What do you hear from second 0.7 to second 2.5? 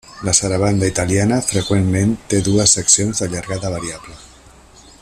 italiana freqüentment té